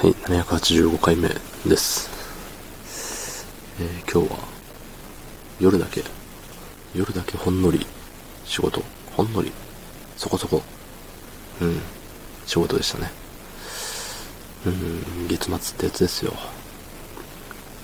[0.00, 2.08] はい、785回目です。
[3.80, 4.38] えー今日は
[5.58, 6.04] 夜だけ、
[6.94, 7.84] 夜だけほんのり
[8.44, 8.80] 仕事、
[9.16, 9.50] ほんのり、
[10.16, 10.62] そこそこ、
[11.60, 11.80] うん、
[12.46, 13.10] 仕事でしたね。
[14.66, 16.32] うん、月末ってやつですよ。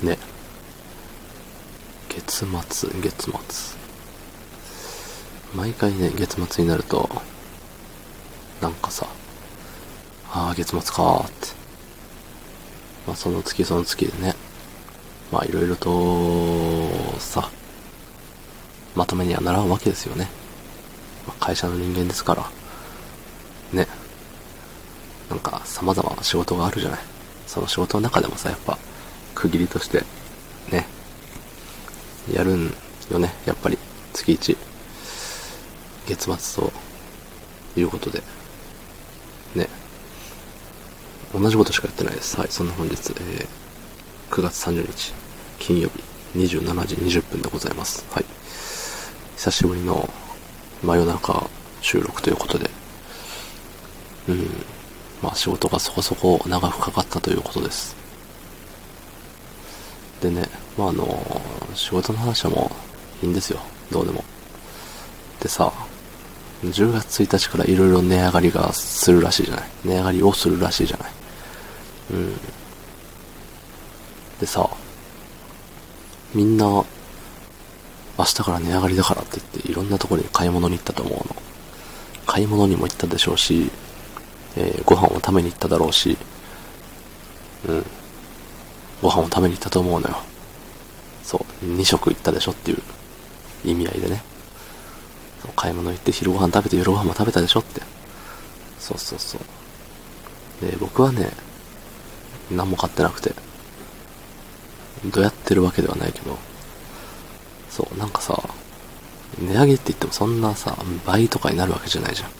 [0.00, 0.16] ね。
[2.10, 3.76] 月末、月末。
[5.52, 7.10] 毎回ね、月末になると、
[8.60, 9.04] なんかさ、
[10.30, 11.63] ああ、月末かーって。
[13.06, 14.34] まあその月その月でね、
[15.30, 17.50] まあいろいろとさ、
[18.94, 20.28] まとめにはならんわけですよね。
[21.26, 22.50] まあ、会社の人間ですから、
[23.72, 23.88] ね。
[25.30, 27.00] なんか様々な仕事があるじゃない。
[27.46, 28.78] その仕事の中でもさ、やっぱ
[29.34, 30.02] 区切りとして、
[30.70, 30.86] ね、
[32.32, 32.74] やるん
[33.10, 33.32] よね。
[33.46, 33.78] やっぱり
[34.12, 34.56] 月1、
[36.06, 36.72] 月末と
[37.76, 38.22] いうことで、
[39.54, 39.68] ね。
[41.34, 42.38] 同じことしかやってないです。
[42.38, 43.64] はい、そんな本日、えー
[44.34, 45.14] 9月30日、
[45.60, 46.02] 金曜日、
[46.36, 48.04] 27時20分でございます。
[48.10, 48.24] はい。
[49.36, 50.08] 久しぶりの
[50.82, 51.48] 真夜中
[51.80, 52.68] 収録ということで、
[54.28, 54.48] うん、
[55.22, 57.94] まあ仕事がそこそこ長くかかったということです。
[60.20, 61.40] でね、まああの、
[61.74, 62.72] 仕事の話はも
[63.22, 63.60] ういいんですよ。
[63.92, 64.24] どうでも。
[65.40, 65.72] でさ、
[66.64, 69.64] 10月1日からいろいろ値上がりがするらしいじゃない。
[69.84, 71.23] 値上がりをするらしいじゃない。
[72.10, 72.36] うん。
[74.40, 74.68] でさ、
[76.34, 76.84] みんな、明
[78.24, 81.36] 日から値上がりだからって言っていろんなとこに買い物に行ったと思うの。
[82.26, 83.70] 買い物にも行ったでしょうし、
[84.56, 86.16] えーご飯を食べに行っただろうし、
[87.68, 87.84] うん。
[89.02, 90.16] ご飯を食べに行ったと思うのよ。
[91.22, 92.82] そう、2食行ったでしょっていう
[93.64, 94.22] 意味合いでね。
[95.56, 97.82] 買い物行って昼ご飯食べて夜ご飯も食べたでしょって。
[98.78, 100.66] そうそうそう。
[100.66, 101.30] で、僕はね、
[102.50, 103.34] 何も買ってなくて、
[105.04, 106.38] どうやってるわけではないけど、
[107.70, 108.42] そう、なんかさ、
[109.38, 112.30] 値上げって言ってもそんなさ、倍とかになるわけじゃないじゃん。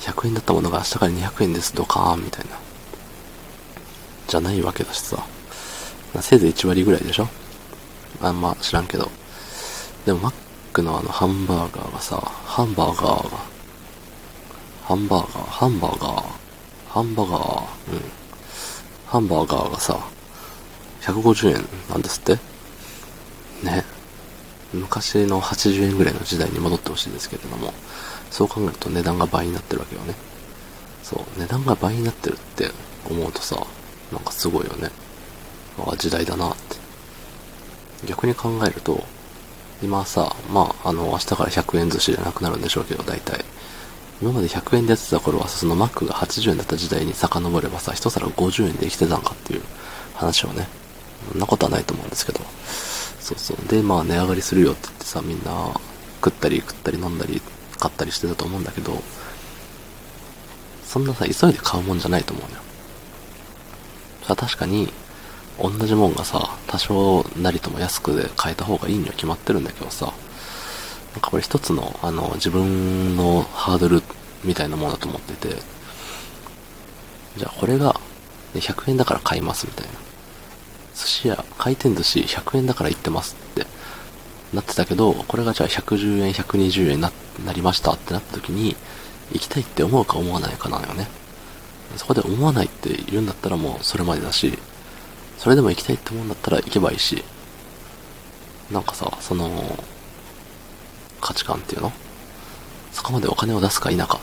[0.00, 2.52] 100円だったものが明日から200円です、ドカーンみたいな。
[4.28, 5.24] じゃないわけだしさ。
[6.20, 7.28] せいぜい1割ぐらいでしょ？
[8.22, 9.10] あんま知らんけど。
[10.06, 10.34] でもマッ
[10.72, 13.38] クのあのハンバーガーがさ、ハンバーガーが、
[14.84, 16.24] ハンバーガー、ハンバーガー、
[16.88, 18.02] ハンバーガー、うん。
[19.08, 19.98] ハンバーガーがさ、
[21.00, 22.38] 150円なんですって？
[23.62, 23.84] ね。
[24.74, 27.72] 昔の80円ぐらいの時代に戻ってほしいんですけれども、
[28.30, 30.14] そう考えると値段が倍になってるわけよね。
[31.02, 32.70] そう、値段が倍になってるって
[33.08, 33.56] 思うとさ、
[34.12, 34.90] なんかすごいよね。
[35.78, 36.76] ああ、時代だなって。
[38.06, 39.04] 逆に考えると、
[39.82, 43.42] 今さ、まあ、あの、明日から100円寿司じゃなくなるんでしょうけど、大体。
[44.20, 49.62] 今まで100円でやってた頃は、そのマックが80円だった時代に遡ればさ、一皿50円で生きてたんかっていう
[50.14, 50.66] 話をね、
[51.30, 52.40] そんなことはないと思うんですけど。
[53.20, 53.68] そうそう。
[53.68, 55.72] で、まあ、値上がりするよって言ってさ、みんな
[56.24, 57.40] 食ったり食ったり飲んだり
[57.78, 59.00] 買ったりしてたと思うんだけど、
[60.84, 62.62] そんなさ、急いで買うもんじゃないと思うのよ。
[64.26, 64.92] さ、確かに、
[65.60, 70.12] 同じもんがさ、多少なりとも安くで買えた方がいいには決まってるんだけどさ、
[71.12, 74.02] なんかこれ一つの、あの、自分のハードル
[74.44, 75.56] みたいなものだと思ってて、
[77.36, 78.00] じゃあこれが、
[78.54, 79.92] 100円だから買いますみたいな。
[80.94, 83.66] 寿司屋、回転寿司100円だから行ってますって
[84.52, 87.12] なってたけど、これがじゃあ110円、120円にな
[87.44, 88.76] なりましたってなった時に、
[89.32, 91.08] 行きたいって思うか思わないかなのよね。
[91.96, 94.58] そこで思わないって言うんだったらもうそれまでだし、
[95.38, 97.22] それでも行きたいって思うんだったら行けばいいし、
[98.70, 99.48] なんかさ、その、
[101.20, 101.92] 価値観っていうの？
[102.92, 104.20] そこまでお金を出すか否か。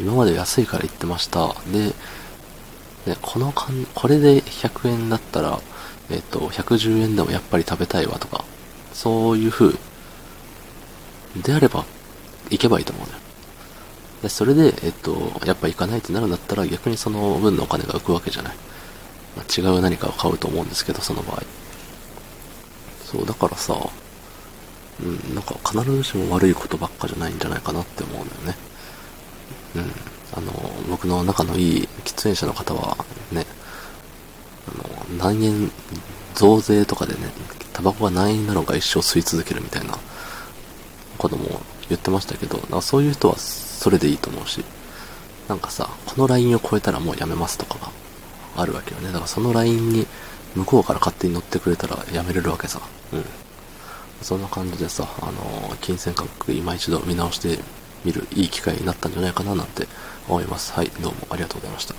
[0.00, 1.54] 今まで安いから行ってました。
[1.72, 1.92] で、
[3.06, 5.60] ね、このかん、これで100円だったら、
[6.10, 8.44] えっ、と、110円でもやっぱり食べたいわとか、
[8.92, 9.74] そういう風
[11.42, 11.84] であれば、
[12.50, 13.18] 行けばいいと思うのよ。
[14.22, 18.56] で、それで、えっ、と、やっぱ行かないってなるんだったら逆にその分のお金が浮くわけじゃない。
[19.36, 21.42] まあ、違う何かを買うと思うんですけど、その場合。
[23.04, 23.74] そう、だからさ、
[25.02, 28.56] うん、なんか必ずしも悪いことばっかじゃないんじゃないかなって思うんだよね。
[29.76, 29.92] うん。
[30.36, 30.52] あの、
[30.88, 32.96] 僕の仲のいい喫煙者の方は、
[33.32, 33.46] ね、
[34.68, 35.70] あの、何円、
[36.34, 37.20] 増税とかでね、
[37.72, 39.96] タバコが何円なのか一生吸い続けるみたいな
[41.18, 44.64] ことも言ってましたけど、なんかそういう人はそれでいいと思うし、
[45.48, 47.90] なんかさ、このラインを超えたらもうやめますとかが
[48.56, 49.08] あるわけよね。
[49.08, 50.06] だからそのラインに
[50.54, 52.80] 向こうから勝手に乗ってくれたらやめれるわけさ。
[53.12, 53.24] うん。
[54.24, 57.58] そんな感じでさ、あの、金銭感覚今一度見直して
[58.06, 59.86] みるいい機会になったんじゃないかななんて
[60.26, 60.72] 思います。
[60.72, 61.93] はい、どうもありがとうございました。